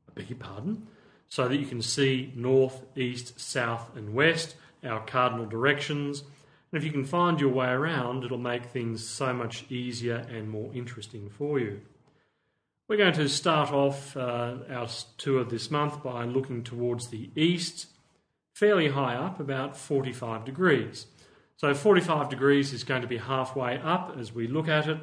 [0.09, 0.87] I beg your pardon,
[1.29, 6.23] so that you can see north, east, south, and west, our cardinal directions.
[6.71, 10.49] And if you can find your way around, it'll make things so much easier and
[10.49, 11.81] more interesting for you.
[12.87, 14.87] We're going to start off uh, our
[15.17, 17.87] tour this month by looking towards the east,
[18.53, 21.07] fairly high up, about 45 degrees.
[21.57, 24.99] So 45 degrees is going to be halfway up as we look at it,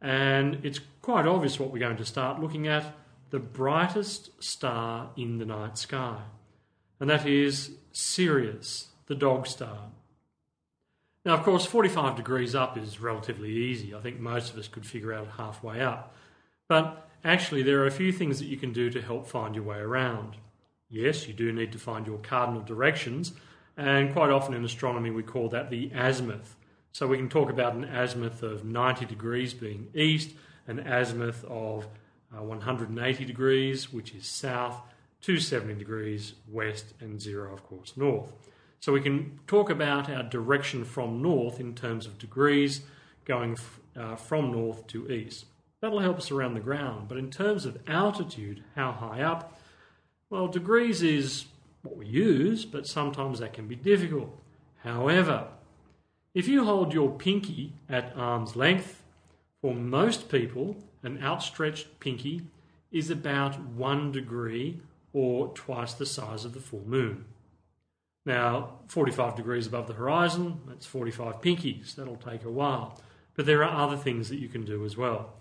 [0.00, 2.94] and it's quite obvious what we're going to start looking at
[3.30, 6.22] the brightest star in the night sky,
[6.98, 9.90] and that is Sirius, the dog star.
[11.24, 13.94] Now, of course, 45 degrees up is relatively easy.
[13.94, 16.14] I think most of us could figure out halfway up.
[16.66, 19.64] But actually, there are a few things that you can do to help find your
[19.64, 20.36] way around.
[20.88, 23.34] Yes, you do need to find your cardinal directions,
[23.80, 26.54] and quite often in astronomy we call that the azimuth.
[26.92, 30.32] So we can talk about an azimuth of 90 degrees being east,
[30.66, 31.86] an azimuth of
[32.36, 34.82] uh, 180 degrees, which is south,
[35.22, 38.32] 270 degrees west, and zero, of course, north.
[38.80, 42.82] So we can talk about our direction from north in terms of degrees
[43.24, 45.46] going f- uh, from north to east.
[45.80, 47.08] That'll help us around the ground.
[47.08, 49.58] But in terms of altitude, how high up?
[50.28, 51.46] Well, degrees is
[51.82, 54.38] what we use, but sometimes that can be difficult.
[54.84, 55.48] However,
[56.34, 59.02] if you hold your pinky at arm's length,
[59.60, 62.42] for most people, an outstretched pinky
[62.90, 64.80] is about one degree
[65.12, 67.24] or twice the size of the full moon.
[68.24, 71.94] Now, 45 degrees above the horizon, that's 45 pinkies.
[71.94, 73.00] That'll take a while.
[73.34, 75.34] But there are other things that you can do as well.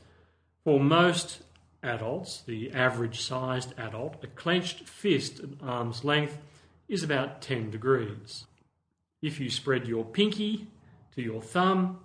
[0.63, 1.43] For most
[1.83, 6.37] adults, the average sized adult, a clenched fist at arm's length
[6.87, 8.45] is about 10 degrees.
[9.21, 10.67] If you spread your pinky
[11.15, 11.99] to your thumb,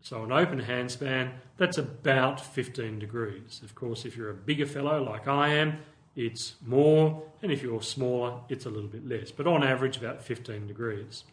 [0.00, 3.60] so an open handspan, that's about 15 degrees.
[3.64, 5.78] Of course, if you're a bigger fellow like I am,
[6.14, 9.30] it's more, and if you're smaller, it's a little bit less.
[9.30, 11.24] But on average, about 15 degrees.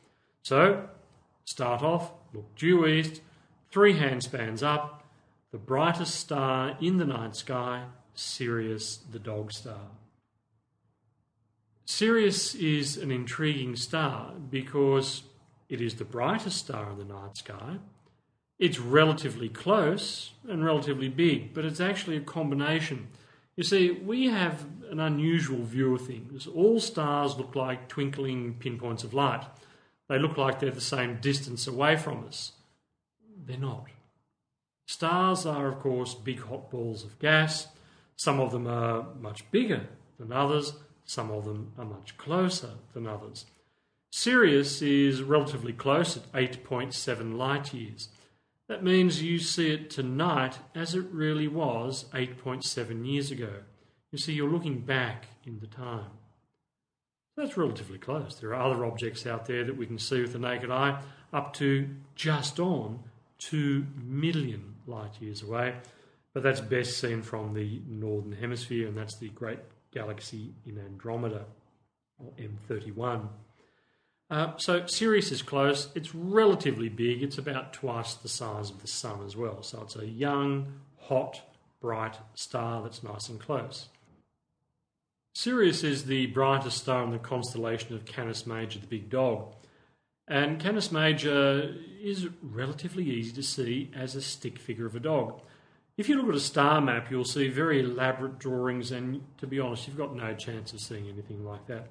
[0.44, 0.90] So,
[1.44, 3.22] start off, look due east,
[3.72, 5.05] three handspans up,
[5.56, 9.88] the brightest star in the night sky, Sirius the dog star.
[11.86, 15.24] Sirius is an intriguing star because
[15.70, 17.78] it is the brightest star in the night sky.
[18.60, 23.08] It's relatively close and relatively big, but it's actually a combination.
[23.56, 26.48] You see, we have an unusual view of things.
[26.48, 29.46] All stars look like twinkling pinpoints of light.
[30.10, 32.52] They look like they're the same distance away from us.
[33.46, 33.86] They're not.
[34.86, 37.68] Stars are, of course, big hot balls of gas.
[38.16, 39.88] Some of them are much bigger
[40.18, 40.74] than others,
[41.06, 43.46] some of them are much closer than others.
[44.12, 48.10] Sirius is relatively close at 8.7 light years.
[48.68, 53.52] That means you see it tonight as it really was 8.7 years ago.
[54.12, 56.12] You see, you're looking back in the time.
[57.36, 58.36] That's relatively close.
[58.36, 61.02] There are other objects out there that we can see with the naked eye
[61.34, 63.04] up to just on
[63.40, 65.76] 2 million light years away.
[66.34, 69.60] But that's best seen from the northern hemisphere, and that's the great
[69.94, 71.46] galaxy in Andromeda,
[72.18, 73.30] or M31.
[74.30, 75.90] Uh, so Sirius is close.
[75.96, 77.22] It's relatively big.
[77.22, 79.62] It's about twice the size of the Sun as well.
[79.62, 81.42] So it's a young, hot,
[81.80, 83.90] bright star that's nice and close.
[85.36, 89.54] Sirius is the brightest star in the constellation of Canis Major, the big dog.
[90.28, 95.42] And Canis Major is relatively easy to see as a stick figure of a dog.
[95.98, 99.60] If you look at a star map, you'll see very elaborate drawings, and to be
[99.60, 101.88] honest, you've got no chance of seeing anything like that.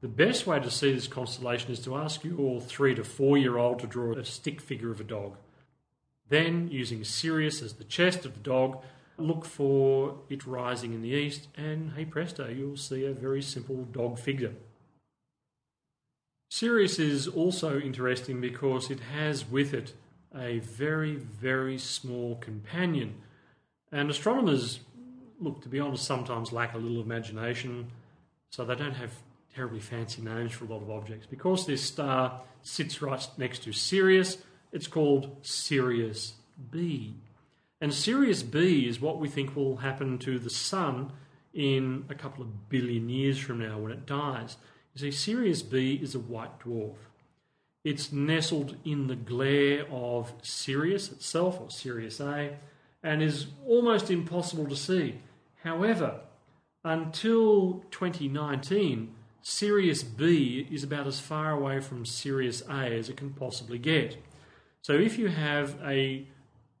[0.00, 3.56] The best way to see this constellation is to ask your three to four year
[3.56, 5.36] old to draw a stick figure of a dog.
[6.28, 8.82] Then, using Sirius as the chest of the dog,
[9.16, 13.84] look for it rising in the east, and hey presto, you'll see a very simple
[13.84, 14.54] dog figure.
[16.52, 19.94] Sirius is also interesting because it has with it
[20.34, 23.14] a very, very small companion.
[23.92, 24.80] And astronomers,
[25.38, 27.92] look, to be honest, sometimes lack a little imagination,
[28.50, 29.12] so they don't have
[29.54, 31.24] terribly fancy names for a lot of objects.
[31.24, 34.38] Because this star sits right next to Sirius,
[34.72, 36.34] it's called Sirius
[36.72, 37.14] B.
[37.80, 41.12] And Sirius B is what we think will happen to the Sun
[41.54, 44.56] in a couple of billion years from now when it dies.
[44.94, 46.96] You see, Sirius B is a white dwarf.
[47.84, 52.56] It's nestled in the glare of Sirius itself, or Sirius A,
[53.02, 55.20] and is almost impossible to see.
[55.62, 56.20] However,
[56.84, 63.30] until 2019, Sirius B is about as far away from Sirius A as it can
[63.30, 64.16] possibly get.
[64.82, 66.26] So if you have a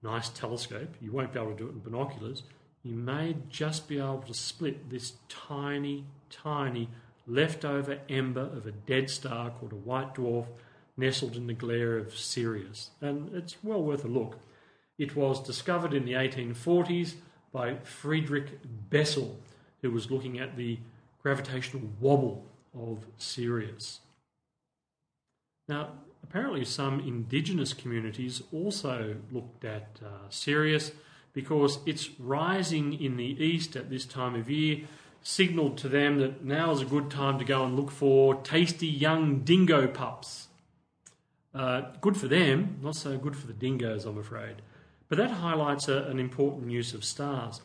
[0.02, 2.42] nice telescope, you won't be able to do it in binoculars,
[2.82, 6.88] you may just be able to split this tiny, tiny
[7.30, 10.46] leftover ember of a dead star called a white dwarf
[10.96, 12.90] nestled in the glare of Sirius.
[13.00, 14.38] And it's well worth a look.
[14.98, 17.14] It was discovered in the 1840s
[17.52, 18.58] by Friedrich
[18.90, 19.40] Bessel,
[19.82, 20.78] who was looking at the
[21.22, 22.46] gravitational wobble
[22.78, 24.00] of Sirius.
[25.68, 25.92] Now,
[26.22, 30.92] apparently, some indigenous communities also looked at uh, Sirius
[31.32, 34.80] because its rising in the east at this time of year
[35.22, 38.86] signalled to them that now is a good time to go and look for tasty
[38.86, 40.48] young dingo pups.
[41.54, 44.56] Uh, good for them, not so good for the dingoes, I'm afraid.
[45.08, 47.60] But that highlights a, an important use of stars.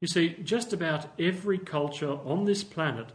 [0.00, 3.12] You see, just about every culture on this planet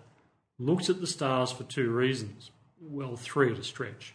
[0.57, 2.51] looks at the stars for two reasons.
[2.81, 4.13] Well, three at a stretch.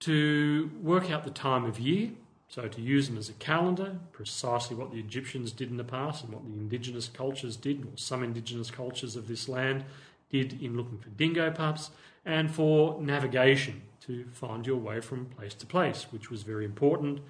[0.00, 2.10] To work out the time of year,
[2.50, 6.24] so to use them as a calendar, precisely what the Egyptians did in the past
[6.24, 9.84] and what the indigenous cultures did, or some indigenous cultures of this land
[10.30, 11.90] did in looking for dingo pups,
[12.26, 17.20] and for navigation, to find your way from place to place, which was very important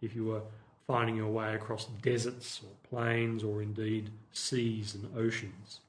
[0.00, 0.40] if you were
[0.86, 5.80] finding your way across deserts or plains or indeed seas and oceans.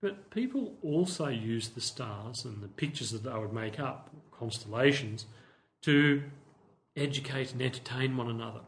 [0.00, 5.26] But people also used the stars and the pictures that they would make up, constellations,
[5.82, 6.22] to
[6.96, 8.60] educate and entertain one another.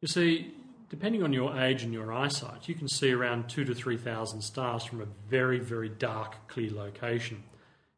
[0.00, 0.54] You see,
[0.88, 4.84] depending on your age and your eyesight, you can see around two to 3,000 stars
[4.84, 7.42] from a very, very dark, clear location.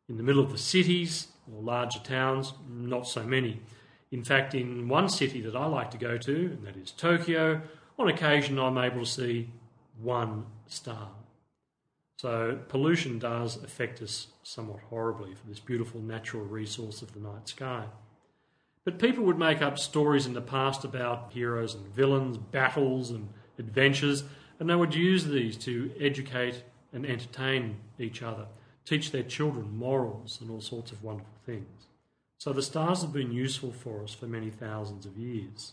[0.08, 3.60] In the middle of the cities or larger towns, not so many.
[4.10, 7.62] In fact, in one city that I like to go to, and that is Tokyo,
[7.98, 9.50] on occasion I'm able to see
[10.00, 11.10] one star.
[12.16, 17.48] So pollution does affect us somewhat horribly for this beautiful natural resource of the night
[17.48, 17.84] sky.
[18.84, 23.28] But people would make up stories in the past about heroes and villains, battles and
[23.58, 24.24] adventures,
[24.58, 28.46] and they would use these to educate and entertain each other,
[28.84, 31.86] teach their children morals and all sorts of wonderful things.
[32.38, 35.72] So the stars have been useful for us for many thousands of years.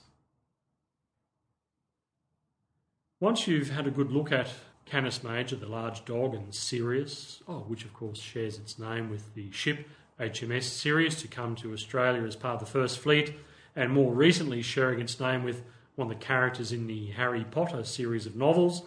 [3.19, 4.49] Once you've had a good look at
[4.85, 9.33] Canis Major, the large dog, and Sirius, oh, which of course shares its name with
[9.33, 9.87] the ship
[10.19, 13.35] HMS Sirius to come to Australia as part of the First Fleet,
[13.75, 15.63] and more recently sharing its name with
[15.95, 18.83] one of the characters in the Harry Potter series of novels.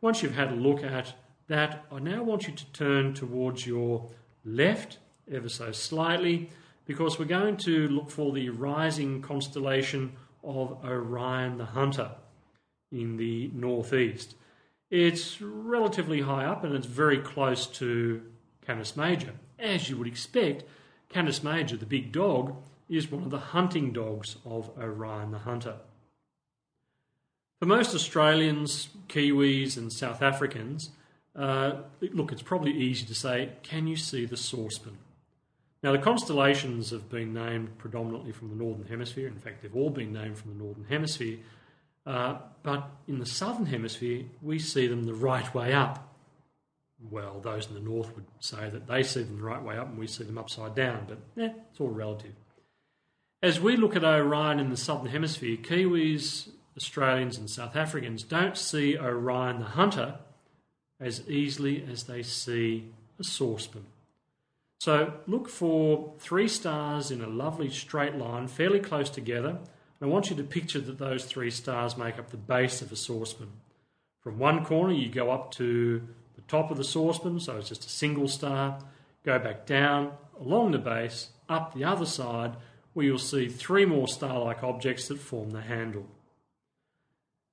[0.00, 1.14] Once you've had a look at
[1.48, 4.10] that, I now want you to turn towards your
[4.44, 4.98] left
[5.32, 6.50] ever so slightly
[6.84, 10.12] because we're going to look for the rising constellation
[10.42, 12.10] of Orion the Hunter
[12.92, 14.34] in the northeast.
[14.90, 18.22] It's relatively high up and it's very close to
[18.66, 20.64] Canis Major as you would expect,
[21.14, 22.56] Canis Major, the big dog,
[22.88, 25.76] is one of the hunting dogs of Orion the Hunter.
[27.60, 30.90] For most Australians, Kiwis, and South Africans,
[31.36, 34.98] uh, look, it's probably easy to say, can you see the saucepan?
[35.84, 39.28] Now, the constellations have been named predominantly from the Northern Hemisphere.
[39.28, 41.38] In fact, they've all been named from the Northern Hemisphere.
[42.04, 46.13] Uh, but in the Southern Hemisphere, we see them the right way up
[47.10, 49.88] well, those in the north would say that they see them the right way up
[49.88, 52.32] and we see them upside down, but it's all relative.
[53.42, 58.56] As we look at Orion in the southern hemisphere, Kiwis, Australians, and South Africans don't
[58.56, 60.16] see Orion the hunter
[60.98, 63.84] as easily as they see a saucepan.
[64.80, 69.50] So look for three stars in a lovely straight line, fairly close together.
[69.50, 69.58] And
[70.02, 72.96] I want you to picture that those three stars make up the base of a
[72.96, 73.50] saucepan.
[74.20, 76.02] From one corner, you go up to
[76.48, 78.78] top of the saucepan, so it's just a single star,
[79.24, 82.56] go back down along the base, up the other side,
[82.92, 86.06] where you'll see three more star like objects that form the handle.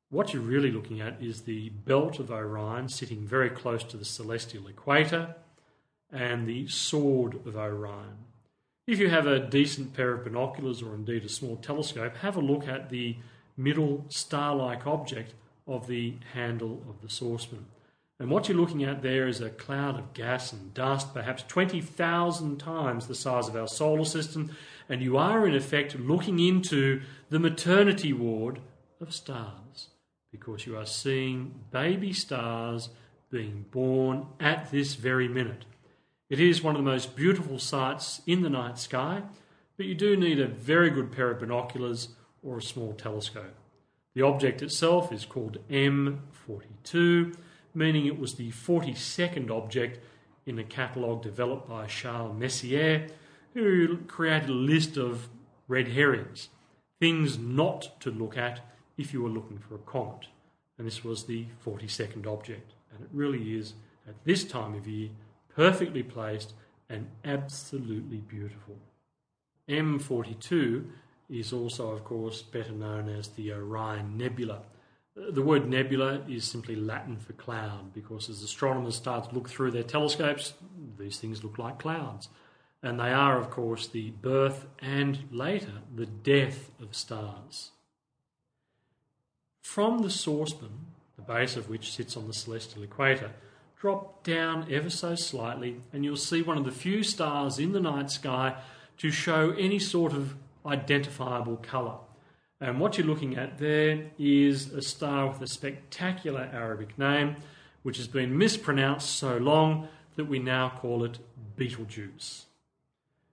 [0.10, 4.05] What you're really looking at is the belt of Orion sitting very close to the
[4.05, 5.36] celestial equator
[6.12, 8.17] and the sword of Orion.
[8.86, 12.41] If you have a decent pair of binoculars or indeed a small telescope, have a
[12.41, 13.15] look at the
[13.55, 15.33] middle star like object
[15.65, 17.67] of the handle of the saucepan.
[18.22, 22.60] And what you're looking at there is a cloud of gas and dust, perhaps 20,000
[22.60, 24.56] times the size of our solar system,
[24.88, 27.01] and you are in effect looking into
[27.32, 28.60] the maternity ward
[29.00, 29.88] of stars
[30.32, 32.90] because you are seeing baby stars
[33.32, 35.66] being born at this very minute.
[36.30, 39.24] It is one of the most beautiful sights in the night sky,
[39.78, 42.10] but you do need a very good pair of binoculars
[42.44, 43.56] or a small telescope.
[44.13, 47.36] The object itself is called M42,
[47.74, 50.00] meaning it was the 42nd object
[50.46, 53.08] in a catalogue developed by Charles Messier,
[53.54, 55.30] who created a list of
[55.68, 56.50] red herrings,
[57.00, 58.62] things not to look at
[58.98, 60.28] if you were looking for a comet.
[60.78, 62.74] And this was the 42nd object.
[62.94, 63.74] And it really is,
[64.08, 65.10] at this time of year,
[65.56, 66.54] perfectly placed
[66.90, 68.78] and absolutely beautiful.
[69.70, 70.86] M42
[71.30, 74.63] is also, of course, better known as the Orion Nebula.
[75.15, 79.72] The word nebula is simply Latin for cloud because as astronomers start to look through
[79.72, 80.53] their telescopes,
[80.98, 82.30] these things look like clouds.
[82.82, 87.72] And they are, of course, the birth and later the death of stars.
[89.62, 90.88] From the saucepan,
[91.18, 93.32] the base of which sits on the celestial equator,
[93.80, 97.80] drop down ever so slightly, and you'll see one of the few stars in the
[97.80, 98.56] night sky
[98.98, 101.98] to show any sort of identifiable colour.
[102.62, 107.38] And what you're looking at there is a star with a spectacular Arabic name,
[107.82, 111.18] which has been mispronounced so long that we now call it
[111.58, 112.46] Betelgeuse.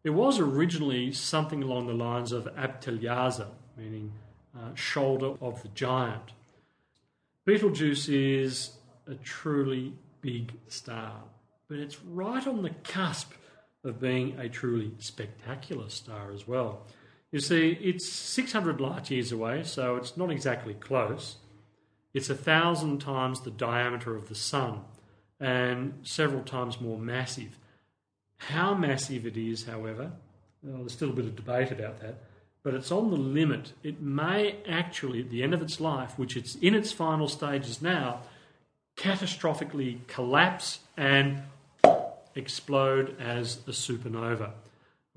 [0.03, 4.13] It was originally something along the lines of Abtelyaza, meaning
[4.57, 6.33] uh, shoulder of the giant.
[7.45, 8.71] Betelgeuse is
[9.07, 9.93] a truly
[10.23, 11.13] big star,
[11.69, 13.33] but it's right on the cusp
[13.85, 16.87] of being a truly spectacular star as well.
[17.31, 21.37] You see, it's 600 light years away, so it's not exactly close.
[22.15, 24.81] It's a thousand times the diameter of the Sun
[25.39, 27.59] and several times more massive.
[28.39, 30.13] How massive it is, however,
[30.63, 32.17] well, there's still a bit of debate about that,
[32.63, 33.73] but it's on the limit.
[33.83, 37.83] It may actually, at the end of its life, which it's in its final stages
[37.83, 38.23] now,
[38.97, 41.43] catastrophically collapse and
[42.35, 44.53] explode as a supernova.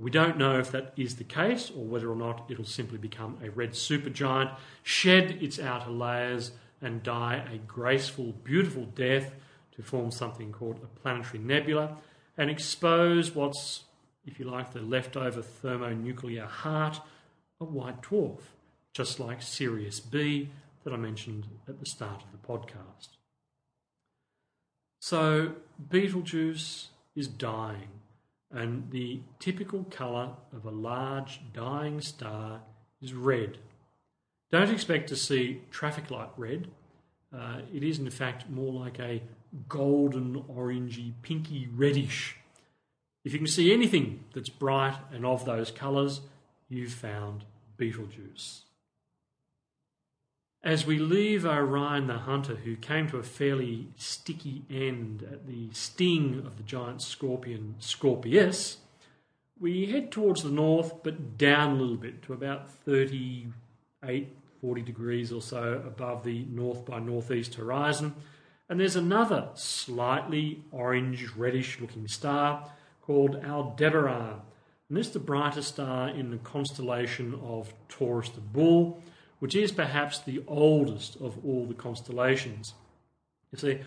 [0.02, 3.38] We don't know if that is the case or whether or not it'll simply become
[3.44, 9.36] a red supergiant, shed its outer layers, and die a graceful, beautiful death
[9.76, 11.98] to form something called a planetary nebula
[12.36, 13.84] and expose what's,
[14.26, 17.00] if you like, the leftover thermonuclear heart
[17.60, 18.40] of white dwarf,
[18.94, 20.50] just like Sirius B
[20.84, 23.10] that I mentioned at the start of the podcast.
[25.00, 25.54] So
[25.90, 27.90] Betelgeuse is dying,
[28.52, 32.62] and the typical colour of a large dying star
[33.02, 33.58] is red.
[34.52, 36.68] Don't expect to see traffic light red.
[37.34, 39.22] Uh, it is, in fact, more like a
[39.70, 42.36] golden, orangey, pinky reddish.
[43.24, 46.22] If you can see anything that's bright and of those colours,
[46.68, 47.46] you've found
[47.78, 48.64] Betelgeuse.
[50.64, 55.70] As we leave Orion the Hunter, who came to a fairly sticky end at the
[55.74, 58.78] sting of the giant scorpion Scorpius,
[59.60, 65.32] we head towards the north but down a little bit to about 38, 40 degrees
[65.32, 68.14] or so above the north by northeast horizon.
[68.70, 72.70] And there's another slightly orange reddish looking star
[73.02, 74.42] called Aldebaran.
[74.90, 79.02] And this is the brightest star in the constellation of Taurus the Bull
[79.42, 82.76] which is perhaps the oldest of all the constellations.
[83.52, 83.80] You see,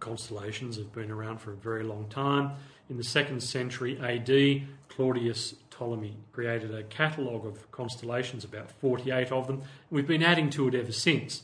[0.00, 2.52] constellations have been around for a very long time.
[2.88, 9.46] In the second century AD, Claudius Ptolemy created a catalogue of constellations, about 48 of
[9.46, 11.42] them, we've been adding to it ever since.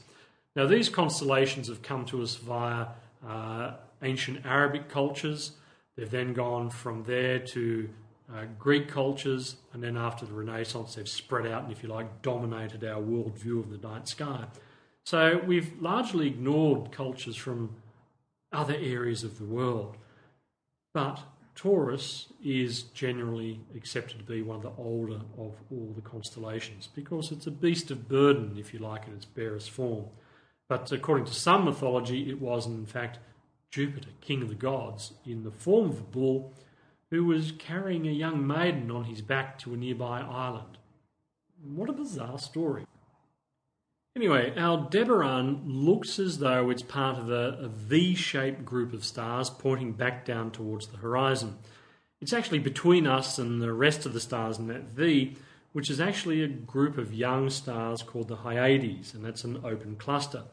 [0.57, 2.87] Now, these constellations have come to us via
[3.29, 3.73] uh,
[4.03, 5.53] ancient Arabic cultures.
[5.97, 7.91] They've then gone from there to
[8.33, 12.23] uh, Greek cultures, and then after the Renaissance, they've spread out and, if you like,
[12.23, 14.47] dominated our world view of the night sky.
[15.05, 17.77] So we've largely ignored cultures from
[18.53, 19.97] other areas of the world.
[20.95, 21.21] But
[21.55, 27.31] Taurus is generally accepted to be one of the older of all the constellations because
[27.31, 30.07] it's a beast of burden, if you like, in its barest form.
[30.69, 33.19] But according to some mythology, it was in fact
[33.71, 36.55] Jupiter, king of the gods, in the form of a bull
[37.11, 40.79] who was carrying a young maiden on his back to a nearby island.
[41.63, 42.87] What a bizarre story.
[44.17, 49.93] Anyway, Aldebaran looks as though it's part of a, V shaped group of stars pointing
[49.93, 51.59] back down towards the horizon.
[52.21, 55.37] It's actually between us and the rest of the stars in that V,
[55.73, 59.97] which is actually a group of young stars called the Hyades, and that's an open
[59.97, 60.45] cluster.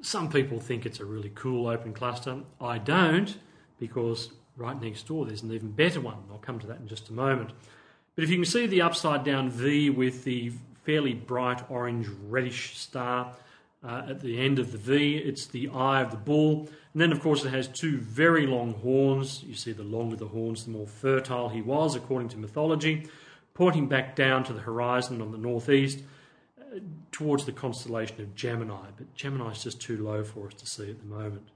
[0.00, 2.42] Some people think it's a really cool open cluster.
[2.60, 3.36] I don't,
[3.80, 6.18] because right next door there's an even better one.
[6.30, 7.50] I'll come to that in just a moment.
[8.14, 10.52] But if you can see the upside down V with the
[10.84, 13.34] fairly bright orange reddish star
[13.86, 15.16] uh, at the end of the V.
[15.16, 16.68] It's the eye of the bull.
[16.92, 19.42] And then, of course, it has two very long horns.
[19.44, 23.08] You see, the longer the horns, the more fertile he was, according to mythology,
[23.54, 26.00] pointing back down to the horizon on the northeast
[26.60, 26.78] uh,
[27.12, 28.86] towards the constellation of Gemini.
[28.96, 31.48] But Gemini is just too low for us to see at the moment.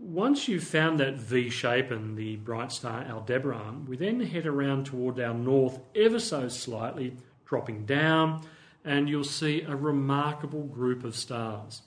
[0.00, 4.86] Once you've found that V shape and the bright star Aldebaran, we then head around
[4.86, 8.46] toward our north ever so slightly dropping down,
[8.84, 11.82] and you'll see a remarkable group of stars.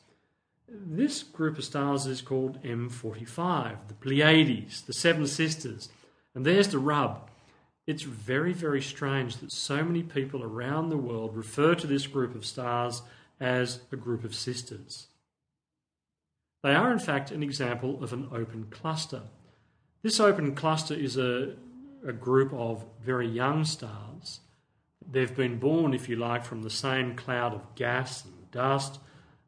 [0.67, 5.87] This group of stars is called M45, the Pleiades, the Seven Sisters.
[6.35, 7.29] And there's the rub.
[7.87, 12.35] It's very, very strange that so many people around the world refer to this group
[12.35, 13.03] of stars
[13.39, 15.07] as a group of sisters.
[16.63, 19.23] They are, in fact, an example of an open cluster.
[20.03, 21.55] This open cluster is a,
[22.05, 24.41] a group of very young stars
[25.09, 28.99] They've been born, if you like, from the same cloud of gas and dust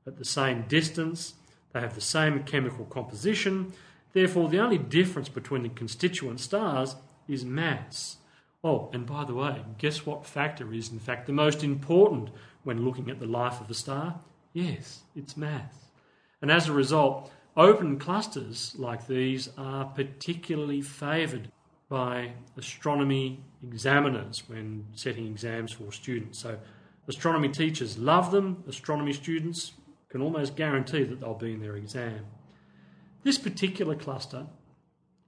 [0.06, 1.36] at the same distance.
[1.72, 3.74] They have the same chemical composition.
[4.14, 6.96] Therefore, the only difference between the constituent stars
[7.28, 8.18] is mass.
[8.64, 12.30] Oh, and by the way, guess what factor is, in fact, the most important
[12.64, 14.20] when looking at the life of a star?
[14.54, 15.74] Yes, it's mass.
[16.44, 21.50] And as a result, open clusters like these are particularly favoured
[21.88, 26.40] by astronomy examiners when setting exams for students.
[26.40, 26.60] So,
[27.08, 29.72] astronomy teachers love them, astronomy students
[30.10, 32.26] can almost guarantee that they'll be in their exam.
[33.24, 34.48] This particular cluster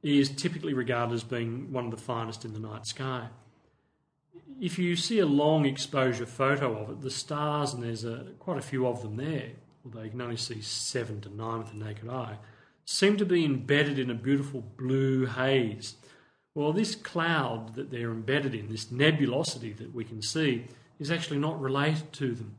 [0.04, 3.30] is typically regarded as being one of the finest in the night sky.
[4.60, 8.58] If you see a long exposure photo of it, the stars, and there's a, quite
[8.58, 9.52] a few of them there,
[9.86, 12.38] although you can only see seven to nine with the naked eye,
[12.86, 15.95] seem to be embedded in a beautiful blue haze
[16.56, 20.65] well, this cloud that they're embedded in, this nebulosity that we can see,
[21.00, 22.56] is actually not related to them.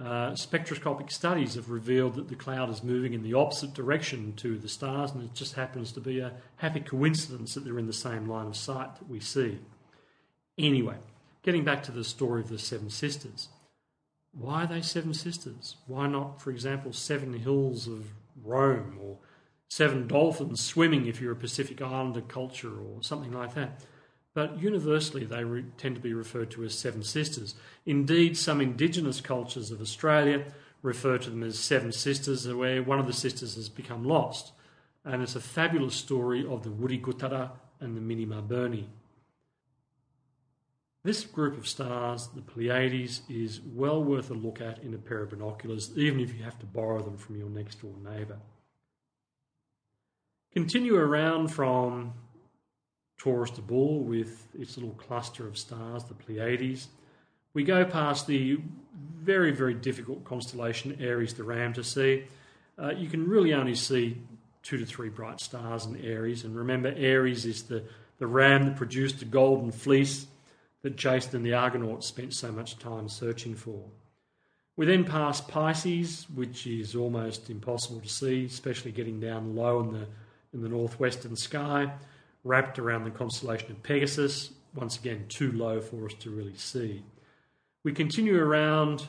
[0.00, 4.56] Uh, spectroscopic studies have revealed that the cloud is moving in the opposite direction to
[4.56, 7.92] the stars, and it just happens to be a happy coincidence that they're in the
[7.92, 9.58] same line of sight that we see.
[10.56, 10.96] Anyway,
[11.42, 13.48] getting back to the story of the Seven Sisters.
[14.36, 15.76] Why are they seven sisters?
[15.86, 18.06] Why not, for example, seven hills of
[18.42, 19.18] Rome or
[19.68, 23.80] seven dolphins swimming if you're a Pacific Islander culture or something like that.
[24.32, 27.54] But universally, they re- tend to be referred to as seven sisters.
[27.86, 30.44] Indeed, some indigenous cultures of Australia
[30.82, 34.52] refer to them as seven sisters, where one of the sisters has become lost.
[35.04, 38.42] And it's a fabulous story of the Wurigutara and the Minima
[41.04, 45.20] This group of stars, the Pleiades, is well worth a look at in a pair
[45.20, 48.38] of binoculars, even if you have to borrow them from your next door neighbour.
[50.54, 52.14] Continue around from
[53.18, 56.88] Taurus to Bull with its little cluster of stars, the Pleiades.
[57.52, 58.60] We go past the
[58.94, 62.24] very, very difficult constellation Aries the Ram to see.
[62.78, 64.16] Uh, you can really only see
[64.62, 66.44] two to three bright stars in Aries.
[66.44, 67.84] And remember, Aries is the,
[68.18, 70.28] the ram that produced the golden fleece
[70.84, 73.86] that Jason and the Argonauts spent so much time searching for.
[74.76, 79.92] We then pass Pisces, which is almost impossible to see, especially getting down low in
[79.92, 80.06] the
[80.52, 81.90] in the northwestern sky,
[82.44, 87.02] wrapped around the constellation of Pegasus, once again too low for us to really see.
[87.82, 89.06] We continue around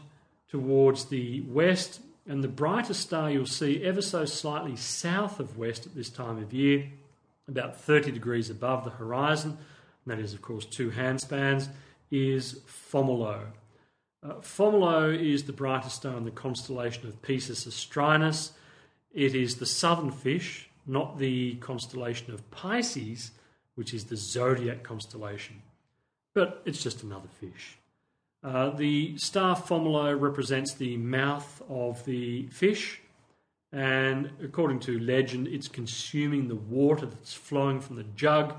[0.47, 5.85] towards the west, and the brightest star you'll see ever so slightly south of west
[5.85, 6.87] at this time of year,
[7.47, 9.57] about 30 degrees above the horizon,
[10.05, 11.69] that is, of course, two handspans,
[12.11, 13.47] is Fomalhaut.
[14.23, 18.51] Uh, Fomalhaut is the brightest star in the constellation of Piscis Austrinus.
[19.13, 23.31] It is the southern fish, not the constellation of Pisces,
[23.75, 25.61] which is the zodiac constellation,
[26.33, 27.77] but it's just another fish.
[28.43, 33.01] Uh, the star Fomalhaut represents the mouth of the fish,
[33.71, 38.55] and according to legend, it's consuming the water that's flowing from the jug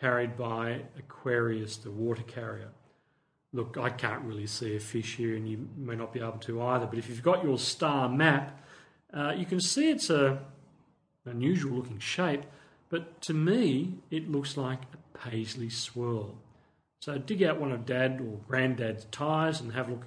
[0.00, 2.70] carried by Aquarius, the water carrier.
[3.52, 6.62] Look, I can't really see a fish here, and you may not be able to
[6.62, 8.64] either, but if you've got your star map,
[9.12, 10.40] uh, you can see it's a
[11.26, 12.42] unusual looking shape,
[12.88, 16.38] but to me it looks like a paisley swirl.
[17.00, 20.04] So dig out one of dad or granddad's ties and have a look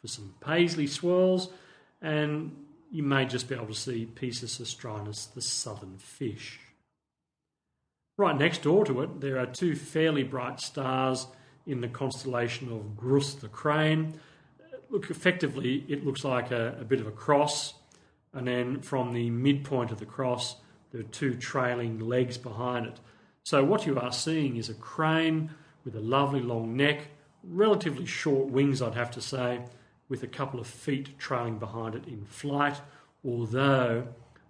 [0.00, 1.50] for some paisley swirls,
[2.00, 2.54] and
[2.90, 6.60] you may just be able to see Piscis Austrinus, the southern fish.
[8.16, 11.26] Right next door to it, there are two fairly bright stars
[11.66, 14.20] in the constellation of Grus the crane.
[14.88, 17.74] Look, effectively, it looks like a, a bit of a cross,
[18.32, 20.54] and then from the midpoint of the cross,
[20.92, 23.00] there are two trailing legs behind it.
[23.42, 25.50] So, what you are seeing is a crane
[25.84, 27.08] with a lovely long neck,
[27.42, 29.60] relatively short wings, I'd have to say,
[30.08, 32.80] with a couple of feet trailing behind it in flight,
[33.24, 34.06] although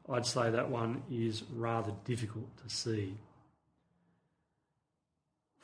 [0.06, 3.16] I'd say that one is rather difficult to see.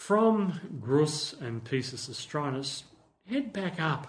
[0.00, 2.84] From Grus and Piscis Austrinus,
[3.28, 4.06] head back up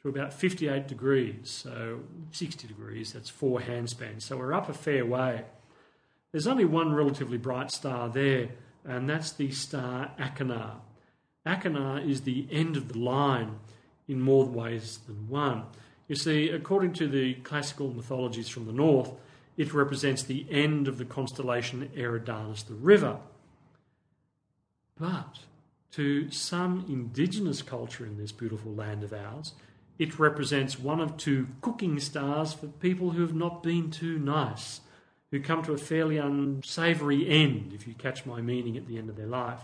[0.00, 4.22] to about 58 degrees, so 60 degrees, that's four handspans.
[4.22, 5.42] So we're up a fair way.
[6.30, 8.50] There's only one relatively bright star there,
[8.84, 10.76] and that's the star Achernar.
[11.44, 13.58] Achernar is the end of the line
[14.06, 15.64] in more ways than one.
[16.06, 19.10] You see, according to the classical mythologies from the north,
[19.56, 23.18] it represents the end of the constellation Eridanus the river.
[24.98, 25.40] But
[25.92, 29.52] to some indigenous culture in this beautiful land of ours,
[29.98, 34.80] it represents one of two cooking stars for people who have not been too nice,
[35.30, 39.08] who come to a fairly unsavoury end, if you catch my meaning, at the end
[39.08, 39.60] of their life.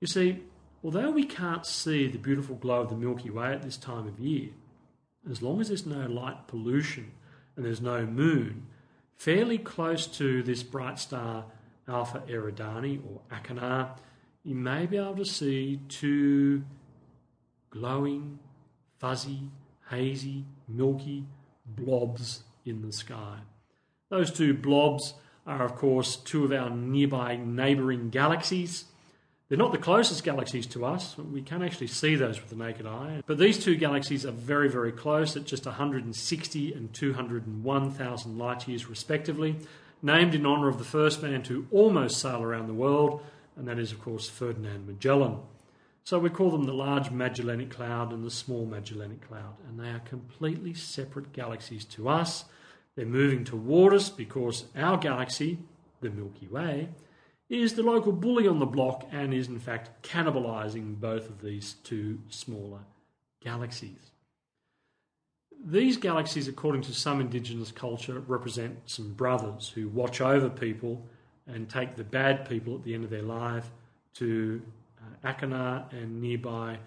[0.00, 0.42] You see,
[0.84, 4.20] although we can't see the beautiful glow of the Milky Way at this time of
[4.20, 4.50] year,
[5.28, 7.10] as long as there's no light pollution
[7.56, 8.66] and there's no moon,
[9.16, 11.46] fairly close to this bright star
[11.88, 13.90] Alpha Eridani or Achernar,
[14.46, 16.62] you may be able to see two
[17.70, 18.38] glowing,
[18.98, 19.50] fuzzy,
[19.90, 21.24] hazy, milky
[21.66, 23.38] blobs in the sky.
[24.08, 25.14] Those two blobs
[25.48, 28.84] are, of course, two of our nearby neighbouring galaxies.
[29.48, 31.18] They're not the closest galaxies to us.
[31.18, 33.22] We can actually see those with the naked eye.
[33.26, 38.88] But these two galaxies are very, very close at just 160 and 201,000 light years,
[38.88, 39.56] respectively,
[40.02, 43.22] named in honour of the first man to almost sail around the world,
[43.56, 45.38] and that is, of course, Ferdinand Magellan.
[46.04, 49.88] So we call them the Large Magellanic Cloud and the Small Magellanic Cloud, and they
[49.88, 52.44] are completely separate galaxies to us.
[52.94, 55.58] They're moving toward us because our galaxy,
[56.00, 56.90] the Milky Way,
[57.48, 61.74] is the local bully on the block and is in fact cannibalizing both of these
[61.84, 62.80] two smaller
[63.42, 64.10] galaxies.
[65.64, 71.06] These galaxies, according to some indigenous culture, represent some brothers who watch over people
[71.46, 73.70] and take the bad people at the end of their life
[74.14, 74.62] to
[75.00, 76.78] uh, Achernar and nearby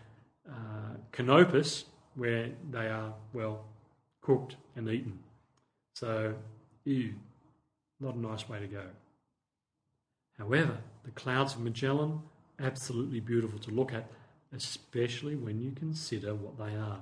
[0.50, 3.66] uh, Canopus, where they are, well,
[4.22, 5.20] cooked and eaten.
[5.96, 6.34] So,
[6.86, 7.14] ew,
[8.00, 8.86] not a nice way to go.
[10.38, 12.22] However, the clouds of Magellan,
[12.60, 14.10] absolutely beautiful to look at,
[14.54, 17.02] especially when you consider what they are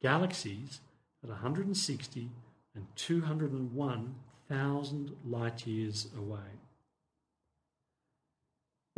[0.00, 0.80] galaxies
[1.22, 2.30] at 160
[2.74, 6.38] and 201,000 light years away.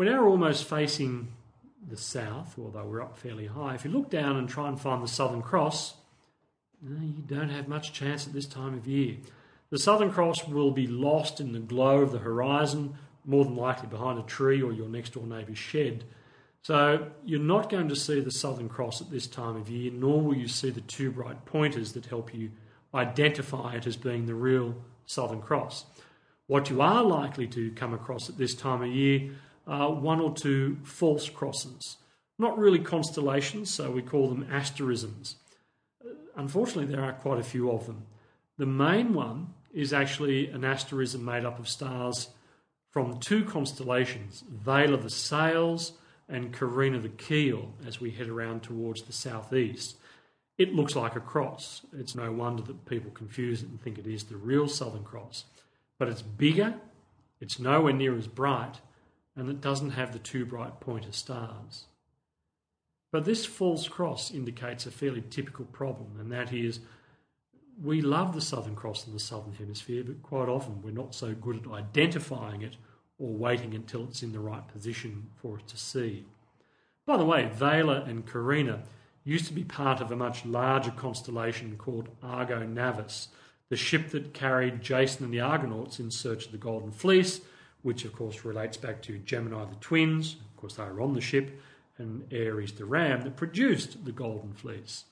[0.00, 1.28] We're now almost facing
[1.86, 3.74] the south, although we're up fairly high.
[3.74, 5.92] If you look down and try and find the Southern Cross,
[6.82, 9.16] eh, you don't have much chance at this time of year.
[9.68, 12.94] The Southern Cross will be lost in the glow of the horizon
[13.26, 16.04] more than likely behind a tree or your next door neighbour's shed.
[16.62, 20.22] So you're not going to see the Southern Cross at this time of year, nor
[20.22, 22.52] will you see the two bright pointers that help you
[22.94, 25.84] identify it as being the real Southern Cross.
[26.46, 29.32] What you are likely to come across at this time of year
[29.70, 31.96] are one or two false crosses.
[32.38, 35.36] Not really constellations, so we call them asterisms.
[36.04, 38.06] Uh, unfortunately, there are quite a few of them.
[38.58, 42.30] The main one is actually an asterism made up of stars
[42.90, 45.92] from two constellations, Vela the Sails
[46.28, 49.96] and Carina the Keel, as we head around towards the southeast.
[50.58, 51.82] It looks like a cross.
[51.96, 55.44] It's no wonder that people confuse it and think it is the real Southern Cross.
[55.98, 56.74] But it's bigger,
[57.40, 58.80] it's nowhere near as bright,
[59.40, 61.86] and it doesn't have the two bright pointer stars.
[63.10, 66.80] But this false cross indicates a fairly typical problem, and that is
[67.82, 71.32] we love the Southern Cross in the Southern Hemisphere, but quite often we're not so
[71.32, 72.76] good at identifying it
[73.18, 76.26] or waiting until it's in the right position for us to see.
[77.06, 78.82] By the way, Vela and Carina
[79.24, 83.28] used to be part of a much larger constellation called Argo Navis,
[83.70, 87.40] the ship that carried Jason and the Argonauts in search of the Golden Fleece,
[87.82, 91.20] which of course relates back to Gemini the twins, of course they were on the
[91.20, 91.60] ship,
[91.98, 95.04] and Aries the ram that produced the Golden Fleece.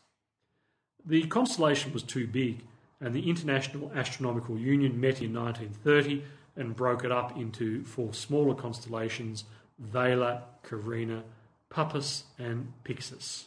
[1.05, 2.65] The constellation was too big,
[3.01, 6.25] and the International Astronomical Union met in 1930
[6.57, 9.45] and broke it up into four smaller constellations
[9.79, 11.23] Vela, Carina,
[11.71, 13.45] Puppis, and Pyxis.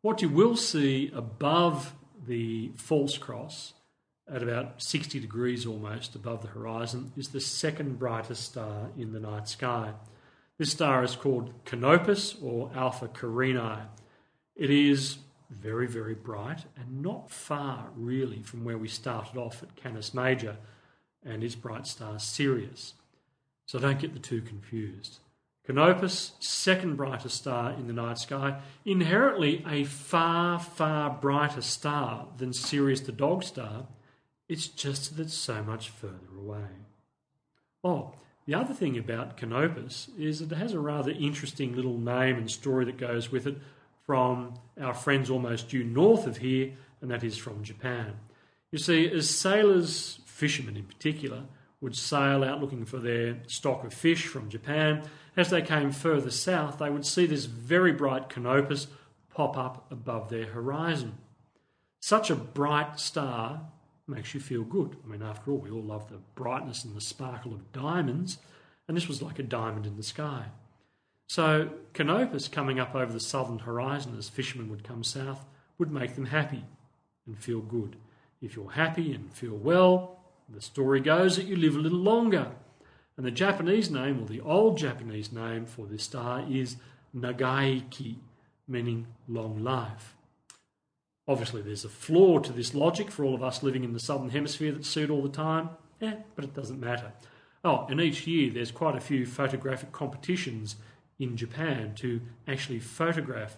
[0.00, 1.94] What you will see above
[2.26, 3.73] the false cross,
[4.32, 9.20] at about 60 degrees almost above the horizon, is the second brightest star in the
[9.20, 9.92] night sky.
[10.58, 13.86] This star is called Canopus or Alpha Carinae.
[14.56, 15.18] It is
[15.50, 20.56] very, very bright and not far really from where we started off at Canis Major
[21.24, 22.94] and its bright star Sirius.
[23.66, 25.18] So don't get the two confused.
[25.66, 32.52] Canopus, second brightest star in the night sky, inherently a far, far brighter star than
[32.52, 33.86] Sirius the dog star.
[34.48, 36.68] It's just that it's so much further away.
[37.82, 38.12] Oh,
[38.46, 42.50] the other thing about Canopus is that it has a rather interesting little name and
[42.50, 43.56] story that goes with it
[44.06, 48.14] from our friends almost due north of here, and that is from Japan.
[48.70, 51.44] You see, as sailors, fishermen in particular,
[51.80, 55.04] would sail out looking for their stock of fish from Japan,
[55.36, 58.86] as they came further south, they would see this very bright Canopus
[59.30, 61.18] pop up above their horizon.
[62.00, 63.62] Such a bright star
[64.06, 64.96] makes you feel good.
[65.04, 68.38] I mean, after all, we all love the brightness and the sparkle of diamonds,
[68.86, 70.46] and this was like a diamond in the sky.
[71.26, 75.44] So, Canopus coming up over the southern horizon as fishermen would come south
[75.78, 76.64] would make them happy
[77.26, 77.96] and feel good.
[78.42, 82.52] If you're happy and feel well, the story goes that you live a little longer.
[83.16, 86.76] And the Japanese name, or the old Japanese name for this star, is
[87.16, 88.16] Nagaiki,
[88.68, 90.14] meaning long life.
[91.26, 94.30] Obviously, there's a flaw to this logic for all of us living in the southern
[94.30, 95.70] hemisphere that suit all the time.
[96.00, 97.12] Yeah, but it doesn't matter.
[97.64, 100.76] Oh, and each year there's quite a few photographic competitions
[101.18, 103.56] in Japan to actually photograph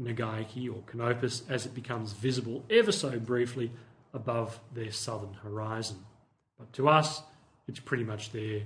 [0.00, 3.70] Nagaiki or Canopus as it becomes visible ever so briefly
[4.14, 5.98] above their southern horizon.
[6.58, 7.22] But to us,
[7.68, 8.62] it's pretty much there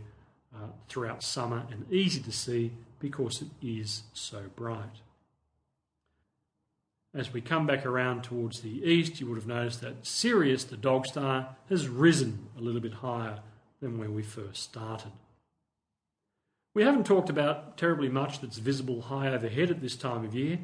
[0.54, 5.00] uh, throughout summer and easy to see because it is so bright.
[7.16, 10.76] As we come back around towards the east, you would have noticed that Sirius, the
[10.76, 13.38] dog star, has risen a little bit higher
[13.80, 15.12] than where we first started.
[16.74, 20.58] We haven't talked about terribly much that's visible high overhead at this time of year.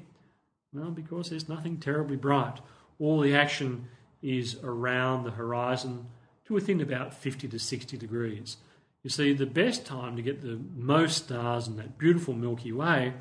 [0.75, 2.61] Well, because there's nothing terribly bright.
[2.99, 3.89] All the action
[4.21, 6.09] is around the horizon
[6.45, 8.59] to within about 50 to 60 degrees.
[9.03, 13.15] You see, the best time to get the most stars in that beautiful Milky Way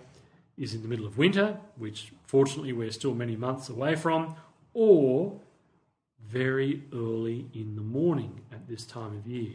[0.58, 4.36] is in the middle of winter, which fortunately we're still many months away from,
[4.74, 5.40] or
[6.28, 9.54] very early in the morning at this time of year.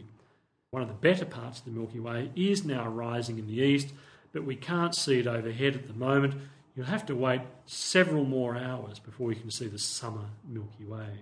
[0.71, 3.93] One of the better parts of the Milky Way is now rising in the east,
[4.33, 6.35] but we can't see it overhead at the moment.
[6.75, 11.21] You'll have to wait several more hours before you can see the summer Milky Way.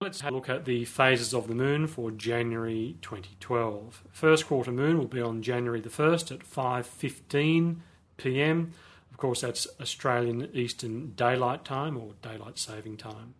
[0.00, 4.02] Let's have a look at the phases of the moon for January 2012.
[4.10, 7.82] First quarter moon will be on January the 1st at 5:15
[8.20, 8.72] p.m.
[9.10, 13.34] Of course that's Australian Eastern Daylight Time or Daylight Saving Time.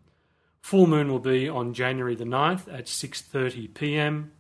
[0.63, 4.33] Full moon will be on January the 9th at 6:30 p.m.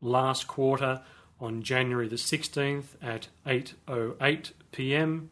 [0.00, 1.02] Last quarter
[1.40, 5.30] on January the 16th at 8:08 p.m.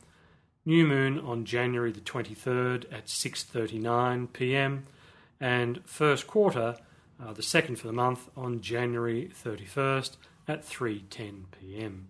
[0.65, 4.87] New moon on January the 23rd at 6:39 p.m
[5.41, 6.77] and first quarter,
[7.21, 12.09] uh, the second for the month, on January 31st at 3:10 p.m.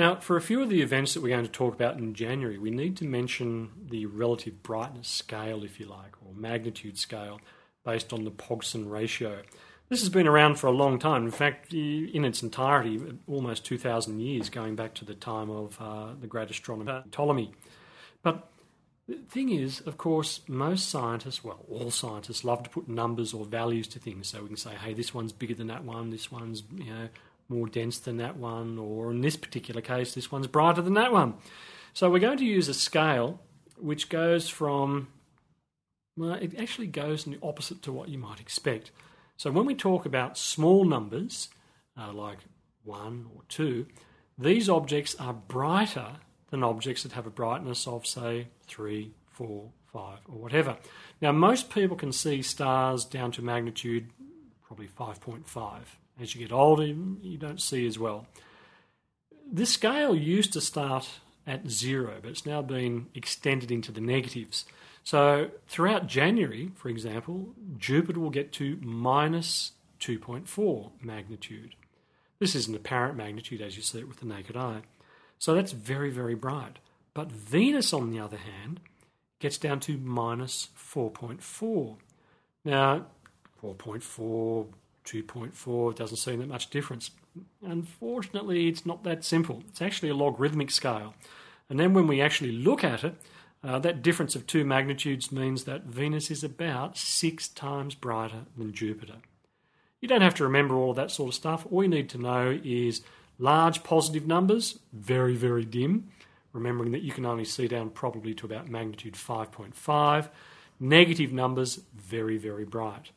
[0.00, 2.56] Now, for a few of the events that we're going to talk about in January,
[2.56, 7.38] we need to mention the relative brightness scale, if you like, or magnitude scale,
[7.84, 9.42] based on the Pogson ratio.
[9.90, 11.26] This has been around for a long time.
[11.26, 16.14] In fact, in its entirety, almost 2,000 years, going back to the time of uh,
[16.18, 17.52] the great astronomer Ptolemy.
[18.22, 18.50] But
[19.06, 23.44] the thing is, of course, most scientists, well, all scientists love to put numbers or
[23.44, 24.28] values to things.
[24.28, 27.08] So we can say, hey, this one's bigger than that one, this one's, you know,
[27.50, 31.12] more dense than that one, or in this particular case, this one's brighter than that
[31.12, 31.34] one.
[31.92, 33.40] So we're going to use a scale
[33.76, 35.08] which goes from,
[36.16, 38.90] well, it actually goes in the opposite to what you might expect.
[39.36, 41.48] So when we talk about small numbers,
[41.98, 42.38] uh, like
[42.84, 43.86] one or two,
[44.38, 46.12] these objects are brighter
[46.50, 50.76] than objects that have a brightness of, say, three, four, five, or whatever.
[51.20, 54.10] Now, most people can see stars down to magnitude
[54.66, 55.80] probably 5.5.
[56.18, 58.26] As you get older, you don't see as well.
[59.50, 61.08] This scale used to start
[61.46, 64.64] at zero, but it's now been extended into the negatives.
[65.02, 71.74] So throughout January, for example, Jupiter will get to minus 2.4 magnitude.
[72.38, 74.82] This is an apparent magnitude as you see it with the naked eye.
[75.38, 76.78] So that's very, very bright.
[77.14, 78.80] But Venus, on the other hand,
[79.40, 81.96] gets down to minus 4.4.
[82.64, 83.06] Now,
[83.62, 84.66] 4.4,
[85.04, 87.10] 2.4 doesn't seem that much difference.
[87.64, 89.62] Unfortunately, it's not that simple.
[89.68, 91.14] It's actually a logarithmic scale.
[91.68, 93.14] And then when we actually look at it,
[93.62, 98.72] uh, that difference of two magnitudes means that Venus is about six times brighter than
[98.72, 99.16] Jupiter.
[100.00, 101.66] You don't have to remember all of that sort of stuff.
[101.70, 103.02] All you need to know is
[103.38, 106.08] large positive numbers, very, very dim,
[106.52, 110.28] remembering that you can only see down probably to about magnitude 5.5.
[110.80, 113.10] Negative numbers, very, very bright.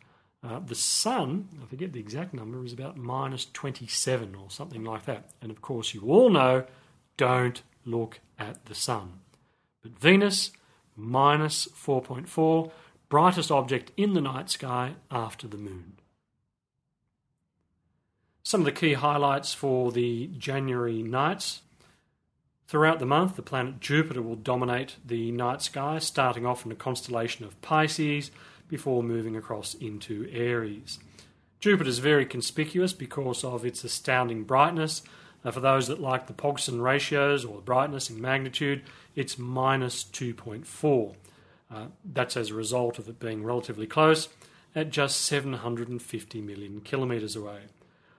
[0.44, 5.06] Uh, the sun, I forget the exact number, is about minus 27 or something like
[5.06, 5.30] that.
[5.42, 6.66] And of course, you all know
[7.16, 9.20] don't look at the sun.
[9.82, 10.52] But Venus,
[10.98, 12.72] minus 4.4,
[13.08, 15.94] brightest object in the night sky after the moon.
[18.42, 21.62] Some of the key highlights for the January nights.
[22.68, 26.76] Throughout the month, the planet Jupiter will dominate the night sky, starting off in the
[26.76, 28.32] constellation of Pisces
[28.68, 31.00] before moving across into Aries.
[31.60, 35.02] Jupiter is very conspicuous because of its astounding brightness.
[35.46, 38.82] Uh, for those that like the Pogson ratios or the brightness in magnitude,
[39.16, 41.16] it's minus 2.4.
[41.72, 44.30] Uh, that's as a result of it being relatively close
[44.76, 47.62] at just 750 million kilometres away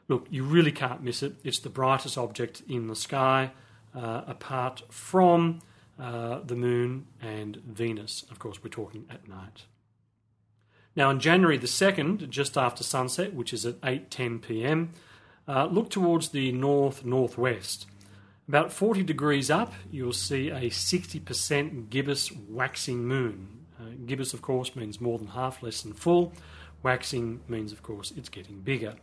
[0.08, 1.34] look, you really can't miss it.
[1.44, 3.52] It's the brightest object in the sky,
[3.94, 5.60] uh, apart from
[5.98, 8.24] uh, the moon and Venus.
[8.30, 9.64] Of course, we're talking at night.
[10.96, 14.90] Now, on January the 2nd, just after sunset, which is at 8:10 p.m.,
[15.48, 17.86] uh, look towards the north northwest.
[18.46, 23.64] About 40 degrees up, you'll see a 60% gibbous waxing moon.
[23.80, 26.32] Uh, gibbous, of course, means more than half, less than full.
[26.82, 28.96] Waxing means, of course, it's getting bigger.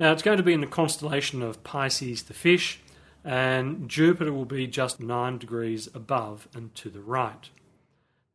[0.00, 2.80] Now, it's going to be in the constellation of Pisces the fish,
[3.24, 7.48] and Jupiter will be just 9 degrees above and to the right.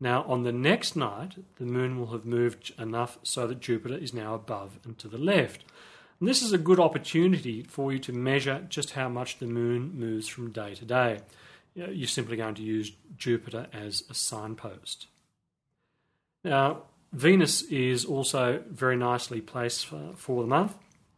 [0.02, 4.14] Now, on the next night, the moon will have moved enough so that Jupiter is
[4.14, 5.66] now above and to the left.
[6.20, 9.92] And this is a good opportunity for you to measure just how much the moon
[9.98, 11.20] moves from day to day.
[11.76, 15.08] You're simply going to use Jupiter as a signpost.
[16.44, 20.76] Now, Venus is also very nicely placed for, for the month.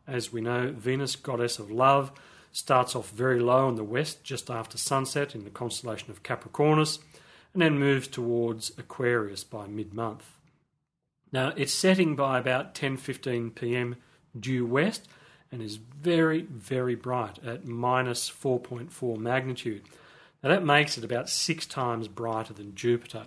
[0.08, 2.12] As we know, Venus, goddess of love,
[2.52, 7.00] starts off very low in the west just after sunset in the constellation of Capricornus
[7.54, 10.32] and then moves towards Aquarius by mid month.
[11.32, 13.96] Now, it's setting by about 10:15 p.m.
[14.38, 15.08] due west
[15.52, 19.84] and is very, very bright at minus 4.4 magnitude.
[20.42, 23.26] Now, that makes it about six times brighter than Jupiter.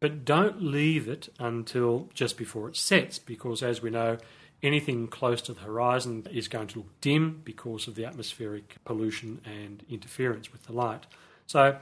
[0.00, 4.18] But don't leave it until just before it sets, because as we know,
[4.60, 9.40] Anything close to the horizon is going to look dim because of the atmospheric pollution
[9.44, 11.06] and interference with the light.
[11.46, 11.78] So,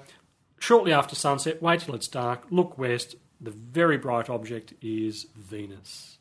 [0.59, 3.17] shortly after sunset, wait till it's dark, look west.
[3.41, 6.19] The very bright object is Venus.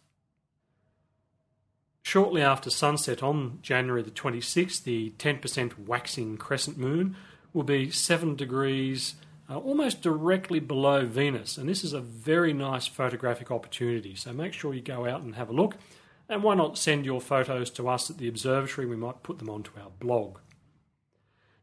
[2.04, 7.16] Shortly after sunset on January the 26th, the 10% waxing crescent moon
[7.52, 9.16] will be 7 degrees
[9.50, 11.58] uh, almost directly below Venus.
[11.58, 14.16] And this is a very nice photographic opportunity.
[14.16, 15.78] So make sure you go out and have a look.
[16.28, 18.88] And why not send your photos to us at the observatory?
[18.88, 20.40] We might put them onto our blog.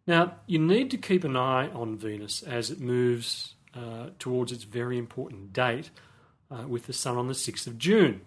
[0.07, 4.65] Now, you need to keep an eye on Venus as it moves uh, towards its
[4.65, 5.91] very important date
[6.51, 8.23] uh, with the Sun on the 6th of June.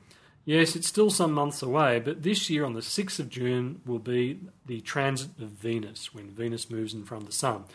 [0.46, 4.00] Yes, it's still some months away, but this year on the 6th of June will
[4.00, 7.66] be the transit of Venus, when Venus moves in front of the Sun.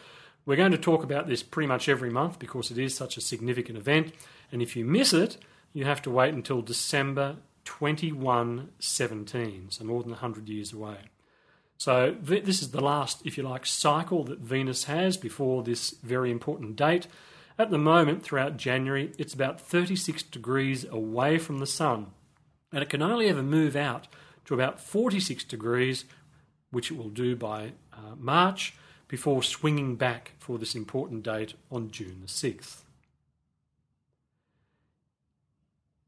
[0.47, 3.21] We're going to talk about this pretty much every month because it is such a
[3.21, 4.15] significant event,
[4.51, 5.37] and if you miss it,
[5.73, 10.97] you have to wait until December 2117, so more than 100 years away.
[11.81, 16.31] So, this is the last, if you like, cycle that Venus has before this very
[16.31, 17.07] important date.
[17.59, 22.09] At the moment, throughout January, it's about 36 degrees away from the Sun,
[22.71, 24.09] and it can only ever move out
[24.45, 26.05] to about 46 degrees,
[26.71, 28.75] which it will do by uh, March,
[29.09, 32.83] before swinging back for this important date on June the 6th.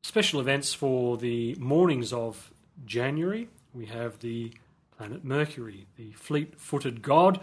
[0.03, 2.51] special events for the mornings of
[2.85, 3.49] January.
[3.73, 4.53] We have the
[5.03, 7.41] planet Mercury, the fleet footed god.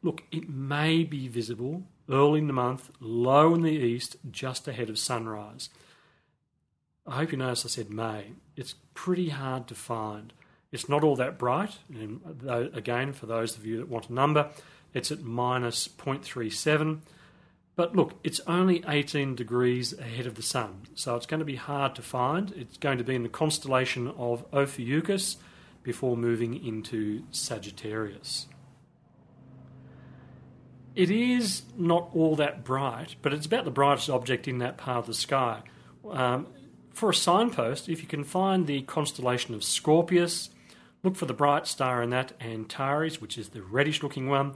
[0.00, 4.88] Look, it may be visible early in the month, low in the east, just ahead
[4.88, 5.70] of sunrise.
[7.08, 8.34] I hope you notice I said may.
[8.54, 10.32] It's pretty hard to find.
[10.70, 12.20] It's not all that bright, and
[12.72, 14.48] again, for those of you that want a number,
[14.94, 17.00] it's at minus 0.37.
[17.74, 21.56] But look, it's only 18 degrees ahead of the Sun, so it's going to be
[21.56, 22.52] hard to find.
[22.52, 25.38] It's going to be in the constellation of Ophiuchus
[25.82, 28.46] before moving into Sagittarius.
[30.94, 34.98] It is not all that bright, but it's about the brightest object in that part
[34.98, 35.62] of the sky.
[36.08, 36.48] Um,
[36.90, 40.50] for a signpost, if you can find the constellation of Scorpius,
[41.02, 44.54] look for the bright star in that, Antares, which is the reddish looking one,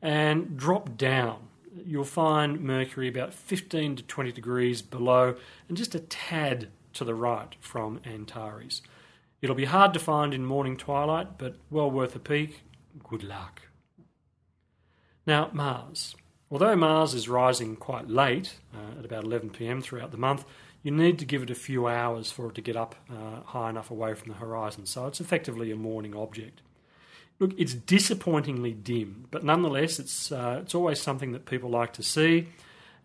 [0.00, 1.48] and drop down
[1.84, 5.36] you'll find Mercury about 15 to 20 degrees below
[5.68, 8.82] and just a tad to the right from Antares.
[9.42, 12.62] It'll be hard to find in morning twilight, but well worth a peek.
[13.02, 13.62] Good luck.
[15.26, 16.14] Now, Mars.
[16.50, 20.44] Although Mars is rising quite late, uh, at about 11 pm throughout the month,
[20.84, 23.70] you need to give it a few hours for it to get up uh, high
[23.70, 26.60] enough away from the horizon, so it's effectively a morning object.
[27.40, 32.02] Look, it's disappointingly dim, but nonetheless, it's, uh, it's always something that people like to
[32.02, 32.48] see,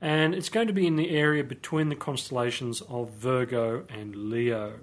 [0.01, 4.81] and it's going to be in the area between the constellations of Virgo and Leo.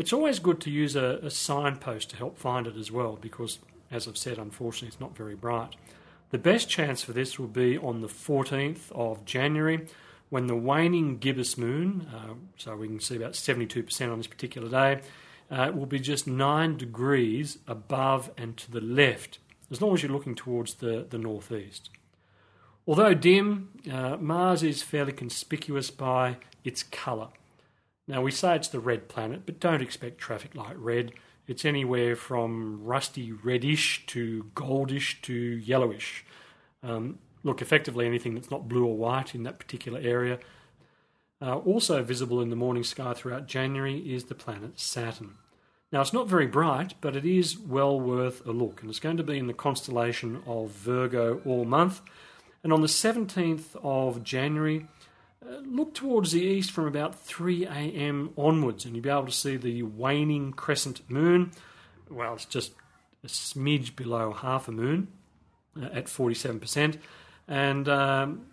[0.00, 3.58] It's always good to use a, a signpost to help find it as well, because,
[3.90, 5.76] as I've said, unfortunately, it's not very bright.
[6.30, 9.86] The best chance for this will be on the 14th of January
[10.30, 14.70] when the waning gibbous moon, uh, so we can see about 72% on this particular
[14.70, 15.02] day,
[15.50, 19.38] uh, will be just 9 degrees above and to the left,
[19.70, 21.90] as long as you're looking towards the, the northeast.
[22.86, 27.28] Although dim, uh, Mars is fairly conspicuous by its colour.
[28.10, 31.12] Now, we say it's the red planet, but don't expect traffic light red.
[31.46, 36.24] It's anywhere from rusty reddish to goldish to yellowish.
[36.82, 40.40] Um, look, effectively anything that's not blue or white in that particular area.
[41.40, 45.34] Uh, also visible in the morning sky throughout January is the planet Saturn.
[45.92, 49.18] Now, it's not very bright, but it is well worth a look, and it's going
[49.18, 52.00] to be in the constellation of Virgo all month.
[52.64, 54.88] And on the 17th of January,
[55.42, 58.30] look towards the east from about 3 a.m.
[58.36, 61.52] onwards, and you'll be able to see the waning crescent moon.
[62.08, 62.72] Well, it's just
[63.24, 65.08] a smidge below half a moon
[65.80, 66.98] uh, at 47%,
[67.48, 68.46] and um,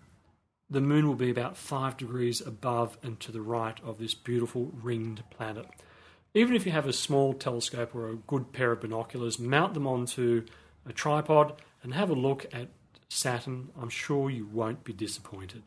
[0.70, 4.72] the moon will be about 5 degrees above and to the right of this beautiful
[4.82, 5.66] ringed planet.
[6.34, 9.86] Even if you have a small telescope or a good pair of binoculars, mount them
[9.86, 10.44] onto
[10.86, 12.68] a tripod and have a look at
[13.08, 13.70] Saturn.
[13.80, 15.62] I'm sure you won't be disappointed.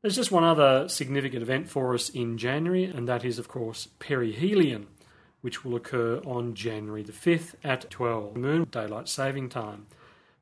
[0.00, 3.88] There's just one other significant event for us in January, and that is, of course,
[3.98, 4.86] perihelion,
[5.40, 9.88] which will occur on January the 5th at 12 noon, daylight saving time.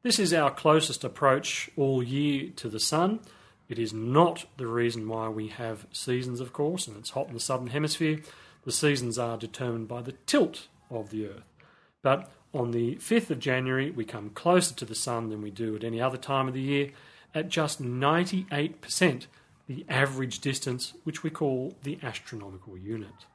[0.03, 3.21] This is our closest approach all year to the Sun.
[3.67, 7.35] It is not the reason why we have seasons, of course, and it's hot in
[7.35, 8.21] the southern hemisphere.
[8.67, 11.55] The seasons are determined by the tilt of the Earth.
[12.03, 15.75] But on the 5th of January, we come closer to the Sun than we do
[15.75, 16.91] at any other time of the year
[17.35, 19.27] at just 98%
[19.67, 23.27] the average distance, which we call the astronomical unit.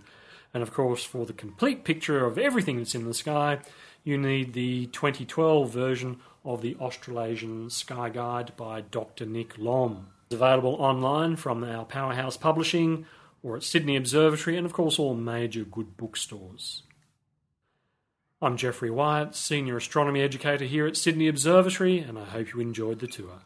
[0.54, 3.60] And of course, for the complete picture of everything that's in the sky,
[4.04, 9.26] you need the 2012 version of the Australasian Sky Guide by Dr.
[9.26, 10.08] Nick Lomb.
[10.26, 13.06] It's available online from our Powerhouse Publishing
[13.44, 16.84] or at Sydney Observatory, and of course, all major good bookstores.
[18.42, 23.00] I'm Geoffrey Wyatt, Senior Astronomy Educator here at Sydney Observatory, and I hope you enjoyed
[23.00, 23.42] the tour.